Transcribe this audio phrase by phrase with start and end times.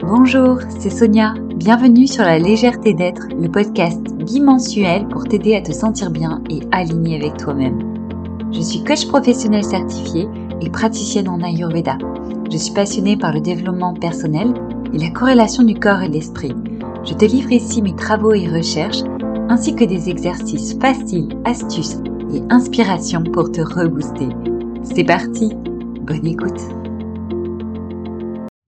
[0.00, 1.34] Bonjour, c'est Sonia.
[1.56, 6.60] Bienvenue sur La légèreté d'être, le podcast bimensuel pour t'aider à te sentir bien et
[6.70, 7.78] aligné avec toi-même.
[8.52, 10.28] Je suis coach professionnel certifié
[10.60, 11.96] et praticienne en Ayurveda.
[12.50, 14.52] Je suis passionnée par le développement personnel
[14.92, 16.54] et la corrélation du corps et de l'esprit.
[17.04, 19.02] Je te livre ici mes travaux et recherches
[19.48, 22.00] ainsi que des exercices faciles, astuces
[22.34, 24.28] et inspirations pour te rebooster.
[24.82, 25.54] C'est parti,
[26.02, 26.75] bonne écoute.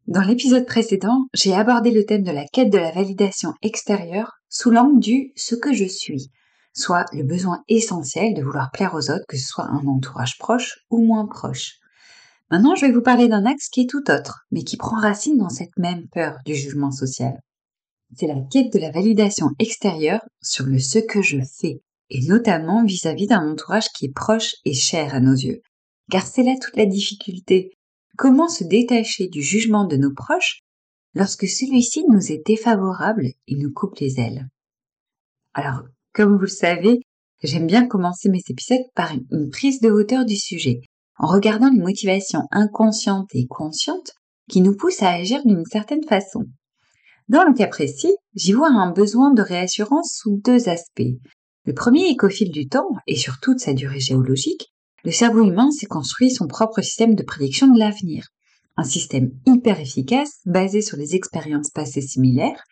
[0.09, 4.70] Dans l'épisode précédent, j'ai abordé le thème de la quête de la validation extérieure sous
[4.70, 6.30] l'angle du ce que je suis,
[6.73, 10.78] soit le besoin essentiel de vouloir plaire aux autres, que ce soit un entourage proche
[10.88, 11.74] ou moins proche.
[12.50, 15.36] Maintenant, je vais vous parler d'un axe qui est tout autre, mais qui prend racine
[15.36, 17.34] dans cette même peur du jugement social.
[18.16, 22.83] C'est la quête de la validation extérieure sur le ce que je fais, et notamment
[22.83, 25.61] vis-à-vis d'un entourage qui est proche et cher à nos yeux.
[26.11, 27.72] Car c'est là toute la difficulté.
[28.18, 30.64] Comment se détacher du jugement de nos proches
[31.14, 34.48] lorsque celui-ci nous est défavorable et nous coupe les ailes
[35.55, 36.98] Alors, comme vous le savez,
[37.44, 40.80] j'aime bien commencer mes épisodes par une prise de hauteur du sujet,
[41.16, 44.10] en regardant les motivations inconscientes et conscientes
[44.50, 46.44] qui nous poussent à agir d'une certaine façon.
[47.28, 51.14] Dans le cas précis, j'y vois un besoin de réassurance sous deux aspects.
[51.66, 54.72] Le premier est qu'au fil du temps, et sur toute sa durée géologique,
[55.04, 58.28] le cerveau humain s'est construit son propre système de prédiction de l'avenir.
[58.77, 62.62] Un système hyper efficace, basé sur les expériences passées similaires,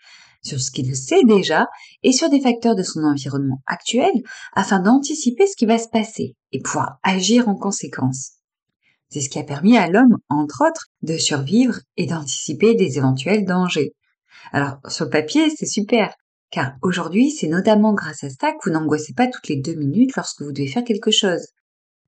[0.43, 1.67] sur ce qu'il sait déjà
[2.03, 4.13] et sur des facteurs de son environnement actuel
[4.55, 8.33] afin d'anticiper ce qui va se passer et pouvoir agir en conséquence.
[9.09, 13.45] C'est ce qui a permis à l'homme, entre autres, de survivre et d'anticiper des éventuels
[13.45, 13.93] dangers.
[14.53, 16.15] Alors, sur le papier, c'est super,
[16.51, 20.17] car aujourd'hui, c'est notamment grâce à ça que vous n'angoissez pas toutes les deux minutes
[20.17, 21.47] lorsque vous devez faire quelque chose.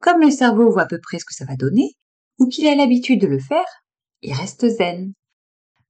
[0.01, 1.97] Comme le cerveau voit à peu près ce que ça va donner,
[2.39, 3.67] ou qu'il a l'habitude de le faire,
[4.23, 5.13] il reste zen.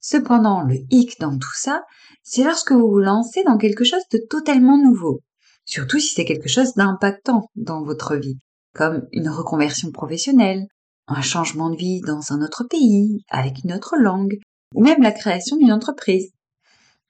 [0.01, 1.83] Cependant, le hic dans tout ça,
[2.23, 5.21] c'est lorsque vous vous lancez dans quelque chose de totalement nouveau,
[5.65, 8.39] surtout si c'est quelque chose d'impactant dans votre vie,
[8.75, 10.67] comme une reconversion professionnelle,
[11.09, 14.39] un changement de vie dans un autre pays, avec une autre langue,
[14.75, 16.31] ou même la création d'une entreprise.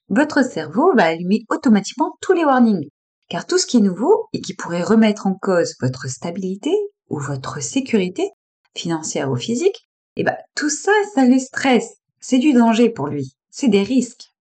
[0.08, 2.88] Votre cerveau va allumer automatiquement tous les warnings,
[3.28, 6.74] car tout ce qui est nouveau et qui pourrait remettre en cause votre stabilité
[7.08, 8.30] ou votre sécurité,
[8.74, 11.96] financière ou physique, eh ben, tout ça, ça le stresse.
[12.20, 13.36] C'est du danger pour lui.
[13.50, 14.32] C'est des risques.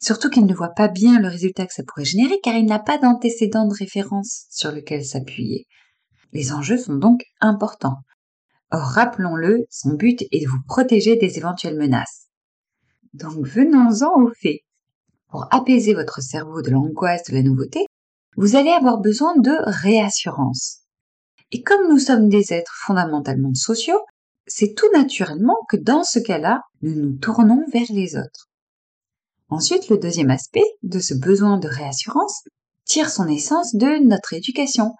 [0.00, 2.78] Surtout qu'il ne voit pas bien le résultat que ça pourrait générer car il n'a
[2.78, 5.66] pas d'antécédent de référence sur lequel s'appuyer.
[6.32, 7.98] Les enjeux sont donc importants.
[8.70, 12.28] Or, rappelons-le, son but est de vous protéger des éventuelles menaces.
[13.12, 14.60] Donc, venons-en aux faits.
[15.32, 17.86] Pour apaiser votre cerveau de l'angoisse de la nouveauté,
[18.36, 20.80] vous allez avoir besoin de réassurance.
[21.52, 24.00] Et comme nous sommes des êtres fondamentalement sociaux,
[24.46, 28.50] c'est tout naturellement que dans ce cas-là, nous nous tournons vers les autres.
[29.48, 32.44] Ensuite, le deuxième aspect de ce besoin de réassurance
[32.84, 34.92] tire son essence de notre éducation,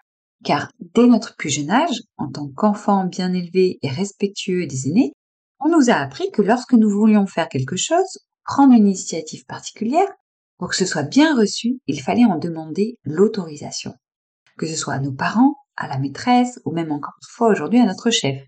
[0.44, 5.12] car dès notre plus jeune âge, en tant qu'enfant bien élevé et respectueux des aînés,
[5.60, 10.08] on nous a appris que lorsque nous voulions faire quelque chose, prendre une initiative particulière,
[10.62, 13.94] pour que ce soit bien reçu, il fallait en demander l'autorisation.
[14.56, 17.80] Que ce soit à nos parents, à la maîtresse, ou même encore une fois aujourd'hui
[17.80, 18.40] à notre chef.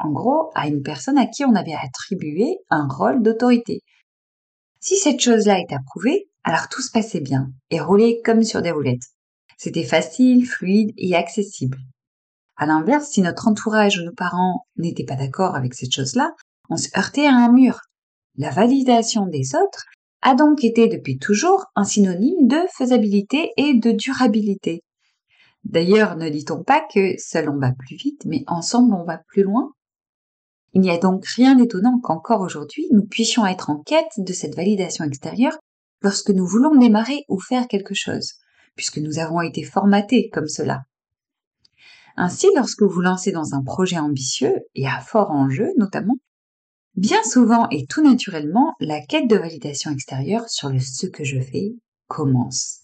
[0.00, 3.82] En gros, à une personne à qui on avait attribué un rôle d'autorité.
[4.80, 8.72] Si cette chose-là est approuvée, alors tout se passait bien, et roulait comme sur des
[8.72, 9.12] roulettes.
[9.56, 11.78] C'était facile, fluide et accessible.
[12.56, 16.32] À l'inverse, si notre entourage ou nos parents n'étaient pas d'accord avec cette chose-là,
[16.68, 17.78] on se heurtait à un mur.
[18.36, 19.84] La validation des autres
[20.24, 24.82] a donc été depuis toujours un synonyme de faisabilité et de durabilité.
[25.64, 29.42] D'ailleurs, ne dit-on pas que seul on va plus vite, mais ensemble on va plus
[29.42, 29.72] loin
[30.72, 34.56] Il n'y a donc rien d'étonnant qu'encore aujourd'hui nous puissions être en quête de cette
[34.56, 35.58] validation extérieure
[36.00, 38.32] lorsque nous voulons démarrer ou faire quelque chose
[38.76, 40.84] puisque nous avons été formatés comme cela.
[42.16, 46.16] Ainsi, lorsque vous lancez dans un projet ambitieux et à fort enjeu notamment,
[46.96, 51.40] bien souvent et tout naturellement, la quête de validation extérieure sur le ce que je
[51.40, 51.74] fais
[52.08, 52.80] commence.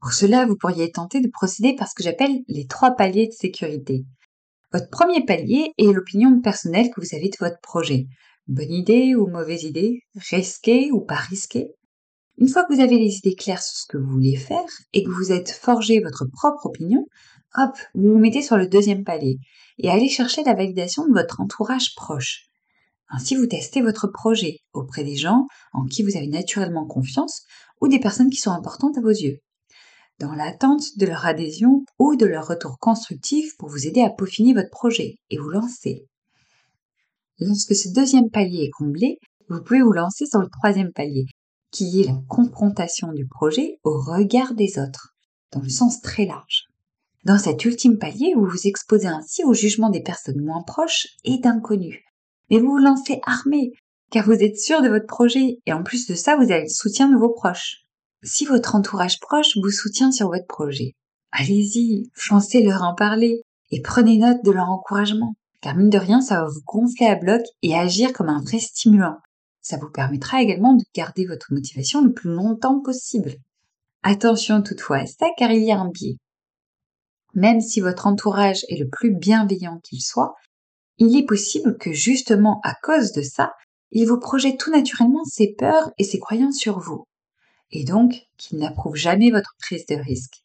[0.00, 3.32] Pour cela, vous pourriez tenter de procéder par ce que j'appelle les trois paliers de
[3.32, 4.04] sécurité.
[4.72, 8.06] Votre premier palier est l'opinion personnelle que vous avez de votre projet.
[8.48, 11.68] Bonne idée ou mauvaise idée, risqué ou pas risqué,
[12.38, 15.04] une fois que vous avez les idées claires sur ce que vous voulez faire et
[15.04, 17.06] que vous êtes forgé votre propre opinion,
[17.56, 19.38] hop, vous vous mettez sur le deuxième palier
[19.78, 22.48] et allez chercher la validation de votre entourage proche.
[23.14, 27.42] Ainsi, vous testez votre projet auprès des gens en qui vous avez naturellement confiance
[27.82, 29.38] ou des personnes qui sont importantes à vos yeux,
[30.18, 34.54] dans l'attente de leur adhésion ou de leur retour constructif pour vous aider à peaufiner
[34.54, 36.06] votre projet et vous lancer.
[37.38, 39.18] Lorsque ce deuxième palier est comblé,
[39.50, 41.26] vous pouvez vous lancer sur le troisième palier,
[41.70, 45.14] qui est la confrontation du projet au regard des autres,
[45.52, 46.64] dans le sens très large.
[47.24, 51.38] Dans cet ultime palier, vous vous exposez ainsi au jugement des personnes moins proches et
[51.38, 51.98] d'inconnus.
[52.52, 53.72] Mais vous vous lancez armé,
[54.10, 56.68] car vous êtes sûr de votre projet, et en plus de ça, vous avez le
[56.68, 57.78] soutien de vos proches.
[58.22, 60.92] Si votre entourage proche vous soutient sur votre projet,
[61.30, 63.40] allez-y, chancez leur en parler,
[63.70, 67.14] et prenez note de leur encouragement, car mine de rien, ça va vous gonfler à
[67.14, 69.16] bloc et agir comme un vrai stimulant.
[69.62, 73.32] Ça vous permettra également de garder votre motivation le plus longtemps possible.
[74.02, 76.18] Attention toutefois à ça, car il y a un biais.
[77.32, 80.34] Même si votre entourage est le plus bienveillant qu'il soit,
[80.98, 83.52] il est possible que justement à cause de ça,
[83.90, 87.04] il vous projette tout naturellement ses peurs et ses croyances sur vous,
[87.70, 90.44] et donc qu'il n'approuve jamais votre prise de risque.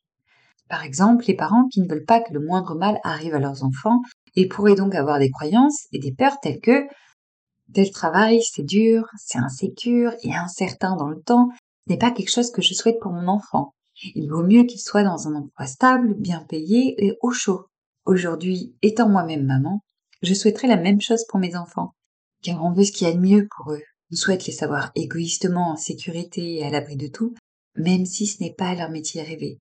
[0.70, 3.64] Par exemple, les parents qui ne veulent pas que le moindre mal arrive à leurs
[3.64, 4.02] enfants
[4.36, 6.88] et pourraient donc avoir des croyances et des peurs telles que
[7.74, 11.50] tel travail, c'est dur, c'est insécure et incertain dans le temps,
[11.88, 13.74] n'est pas quelque chose que je souhaite pour mon enfant.
[14.16, 17.66] Il vaut mieux qu'il soit dans un emploi stable, bien payé et au chaud.
[18.06, 19.82] Aujourd'hui, étant moi-même maman,
[20.22, 21.94] je souhaiterais la même chose pour mes enfants,
[22.44, 23.84] car on veut ce qu'il y a de mieux pour eux.
[24.12, 27.34] On souhaite les savoir égoïstement en sécurité et à l'abri de tout,
[27.76, 29.60] même si ce n'est pas leur métier rêvé.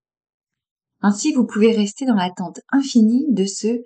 [1.03, 3.83] Ainsi, vous pouvez rester dans l'attente infinie de ce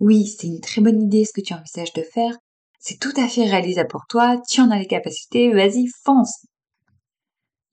[0.00, 2.36] oui, c'est une très bonne idée ce que tu envisages de faire,
[2.80, 6.46] c'est tout à fait réalisable pour toi, tu en as les capacités, vas-y, fonce.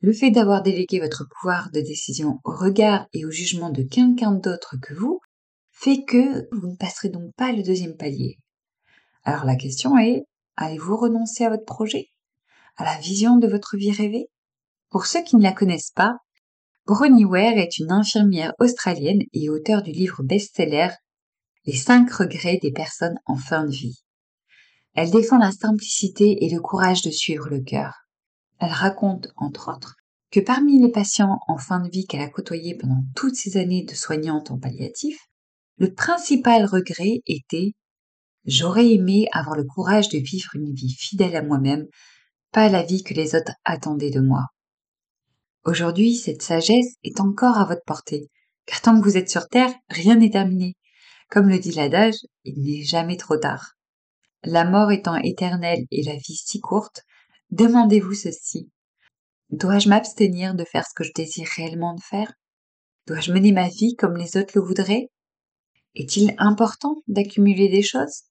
[0.01, 4.31] Le fait d'avoir délégué votre pouvoir de décision au regard et au jugement de quelqu'un
[4.31, 5.19] d'autre que vous
[5.81, 8.37] fait que vous ne passerez donc pas le deuxième palier.
[9.23, 10.25] Alors la question est,
[10.55, 12.09] allez-vous renoncer à votre projet?
[12.77, 14.27] À la vision de votre vie rêvée?
[14.91, 16.17] Pour ceux qui ne la connaissent pas,
[16.85, 20.89] Bronnie Ware est une infirmière australienne et auteure du livre best-seller
[21.65, 24.03] Les cinq regrets des personnes en fin de vie.
[24.93, 27.93] Elle défend la simplicité et le courage de suivre le cœur.
[28.59, 29.95] Elle raconte, entre autres,
[30.29, 33.83] que parmi les patients en fin de vie qu'elle a côtoyés pendant toutes ces années
[33.83, 35.17] de soignante en palliatif,
[35.81, 37.73] le principal regret était
[38.45, 41.87] J'aurais aimé avoir le courage de vivre une vie fidèle à moi-même,
[42.51, 44.45] pas la vie que les autres attendaient de moi.
[45.65, 48.29] Aujourd'hui, cette sagesse est encore à votre portée,
[48.67, 50.75] car tant que vous êtes sur Terre, rien n'est terminé.
[51.31, 53.73] Comme le dit l'adage, il n'est jamais trop tard.
[54.43, 57.01] La mort étant éternelle et la vie si courte,
[57.49, 58.69] Demandez-vous ceci.
[59.49, 62.31] Dois-je m'abstenir de faire ce que je désire réellement de faire?
[63.07, 65.09] Dois-je mener ma vie comme les autres le voudraient?
[65.95, 68.23] Est-il important d'accumuler des choses?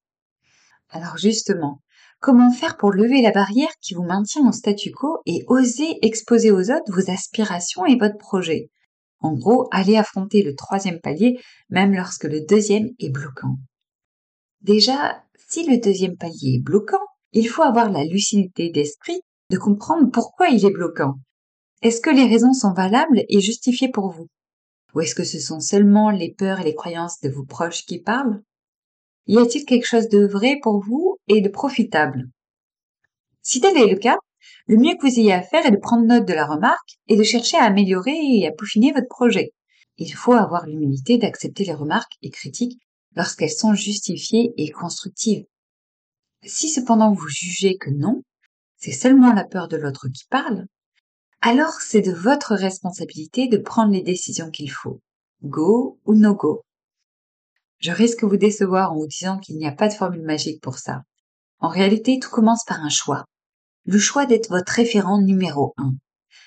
[0.89, 1.83] Alors justement,
[2.21, 6.51] comment faire pour lever la barrière qui vous maintient au statu quo et oser exposer
[6.51, 8.71] aux autres vos aspirations et votre projet?
[9.21, 13.57] En gros, allez affronter le troisième palier même lorsque le deuxième est bloquant.
[14.63, 19.21] Déjà, si le deuxième palier est bloquant, il faut avoir la lucidité d'esprit
[19.51, 21.15] de comprendre pourquoi il est bloquant.
[21.83, 24.29] Est-ce que les raisons sont valables et justifiées pour vous?
[24.95, 28.01] Ou est-ce que ce sont seulement les peurs et les croyances de vos proches qui
[28.01, 28.43] parlent?
[29.27, 32.29] Y a-t-il quelque chose de vrai pour vous et de profitable?
[33.43, 34.19] Si tel est le cas,
[34.67, 37.17] le mieux que vous ayez à faire est de prendre note de la remarque et
[37.17, 39.53] de chercher à améliorer et à peaufiner votre projet.
[39.97, 42.81] Il faut avoir l'humilité d'accepter les remarques et critiques
[43.15, 45.45] lorsqu'elles sont justifiées et constructives.
[46.45, 48.23] Si cependant vous jugez que non,
[48.77, 50.67] c'est seulement la peur de l'autre qui parle,
[51.41, 55.01] alors c'est de votre responsabilité de prendre les décisions qu'il faut.
[55.43, 56.63] Go ou no go.
[57.79, 60.77] Je risque vous décevoir en vous disant qu'il n'y a pas de formule magique pour
[60.77, 61.03] ça.
[61.59, 63.25] En réalité, tout commence par un choix.
[63.87, 65.95] Le choix d'être votre référent numéro un.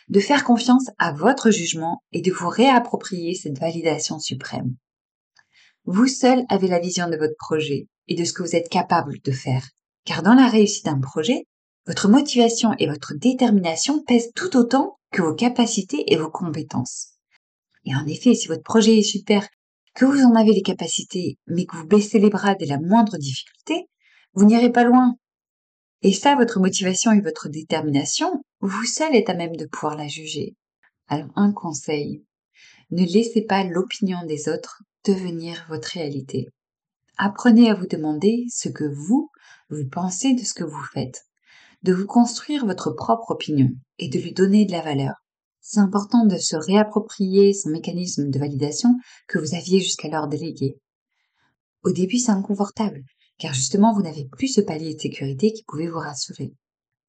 [0.10, 4.76] De faire confiance à votre jugement et de vous réapproprier cette validation suprême.
[5.86, 9.20] Vous seul avez la vision de votre projet et de ce que vous êtes capable
[9.24, 9.68] de faire.
[10.06, 11.46] Car dans la réussite d'un projet,
[11.86, 17.10] votre motivation et votre détermination pèsent tout autant que vos capacités et vos compétences.
[17.86, 19.48] Et en effet, si votre projet est super,
[19.94, 23.18] que vous en avez les capacités, mais que vous baissez les bras dès la moindre
[23.18, 23.90] difficulté,
[24.34, 25.16] vous n'irez pas loin.
[26.02, 30.08] Et ça, votre motivation et votre détermination, vous seul êtes à même de pouvoir la
[30.08, 30.56] juger.
[31.08, 32.24] Alors un conseil,
[32.92, 36.48] ne laissez pas l'opinion des autres devenir votre réalité.
[37.18, 39.30] Apprenez à vous demander ce que vous,
[39.70, 41.26] vous pensez de ce que vous faites,
[41.84, 45.16] de vous construire votre propre opinion et de lui donner de la valeur.
[45.62, 48.90] C'est important de se réapproprier son mécanisme de validation
[49.28, 50.78] que vous aviez jusqu'alors délégué.
[51.84, 53.04] Au début, c'est inconfortable,
[53.38, 56.54] car justement, vous n'avez plus ce palier de sécurité qui pouvait vous rassurer.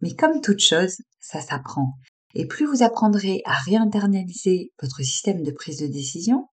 [0.01, 1.95] Mais comme toute chose, ça s'apprend.
[2.35, 6.49] Et plus vous apprendrez à réinternaliser votre système de prise de décision,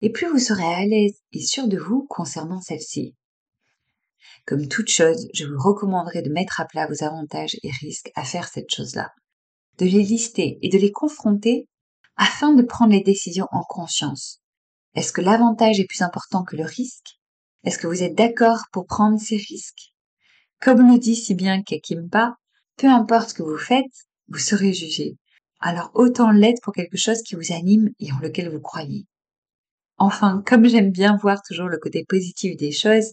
[0.00, 3.14] et plus vous serez à l'aise et sûr de vous concernant celle-ci.
[4.46, 8.24] Comme toute chose, je vous recommanderais de mettre à plat vos avantages et risques à
[8.24, 9.10] faire cette chose-là,
[9.78, 11.68] de les lister et de les confronter
[12.16, 14.40] afin de prendre les décisions en conscience.
[14.94, 17.18] Est-ce que l'avantage est plus important que le risque?
[17.64, 19.92] Est-ce que vous êtes d'accord pour prendre ces risques?
[20.60, 22.36] Comme le dit si bien Kekimpa,
[22.76, 23.84] peu importe ce que vous faites,
[24.28, 25.16] vous serez jugé.
[25.60, 29.06] Alors autant l'être pour quelque chose qui vous anime et en lequel vous croyez.
[29.98, 33.12] Enfin, comme j'aime bien voir toujours le côté positif des choses,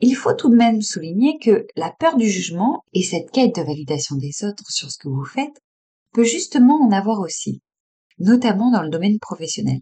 [0.00, 3.62] il faut tout de même souligner que la peur du jugement et cette quête de
[3.62, 5.62] validation des autres sur ce que vous faites
[6.12, 7.60] peut justement en avoir aussi,
[8.18, 9.80] notamment dans le domaine professionnel.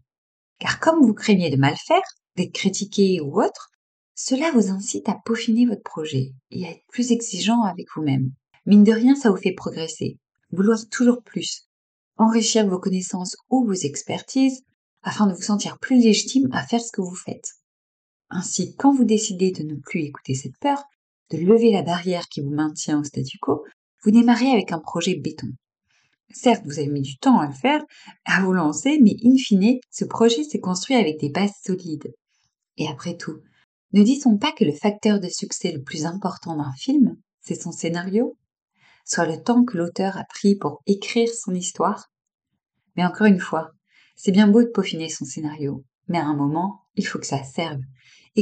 [0.58, 2.02] Car comme vous craignez de mal faire,
[2.36, 3.70] d'être critiqué ou autre,
[4.14, 8.32] cela vous incite à peaufiner votre projet et à être plus exigeant avec vous-même.
[8.66, 10.18] Mine de rien, ça vous fait progresser,
[10.50, 11.68] vouloir toujours plus,
[12.16, 14.62] enrichir vos connaissances ou vos expertises
[15.02, 17.57] afin de vous sentir plus légitime à faire ce que vous faites.
[18.30, 20.84] Ainsi, quand vous décidez de ne plus écouter cette peur,
[21.30, 23.64] de lever la barrière qui vous maintient au statu quo,
[24.04, 25.48] vous démarrez avec un projet béton.
[26.30, 27.82] Certes, vous avez mis du temps à le faire,
[28.26, 32.12] à vous lancer, mais in fine, ce projet s'est construit avec des bases solides.
[32.76, 33.40] Et après tout,
[33.92, 37.72] ne dit-on pas que le facteur de succès le plus important d'un film, c'est son
[37.72, 38.36] scénario?
[39.06, 42.10] Soit le temps que l'auteur a pris pour écrire son histoire?
[42.94, 43.70] Mais encore une fois,
[44.16, 47.42] c'est bien beau de peaufiner son scénario, mais à un moment, il faut que ça
[47.42, 47.80] serve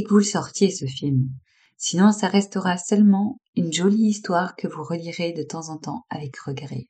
[0.03, 1.29] que vous le sortiez ce film.
[1.77, 6.37] Sinon, ça restera seulement une jolie histoire que vous relirez de temps en temps avec
[6.39, 6.87] regret.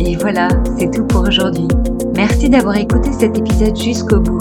[0.00, 0.48] Et voilà,
[0.78, 1.68] c'est tout pour aujourd'hui.
[2.14, 4.38] Merci d'avoir écouté cet épisode jusqu'au bout.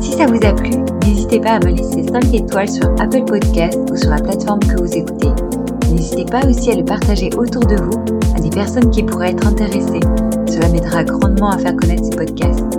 [0.00, 0.70] Si ça vous a plu,
[1.04, 4.80] n'hésitez pas à me laisser 5 étoiles sur Apple Podcast ou sur la plateforme que
[4.80, 5.30] vous écoutez.
[5.92, 7.98] N'hésitez pas aussi à le partager autour de vous
[8.36, 10.00] à des personnes qui pourraient être intéressées.
[10.48, 12.69] Cela m'aidera grandement à faire connaître ce podcast.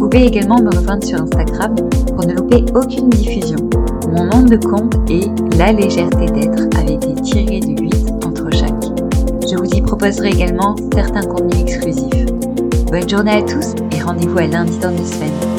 [0.00, 1.74] Vous pouvez également me rejoindre sur Instagram
[2.16, 3.58] pour ne louper aucune diffusion.
[4.08, 5.28] Mon nom de compte est
[5.58, 8.82] La légèreté d'être avec des tirés de 8 entre chaque.
[9.46, 12.24] Je vous y proposerai également certains contenus exclusifs.
[12.90, 15.49] Bonne journée à tous et rendez-vous à lundi dans deux semaines.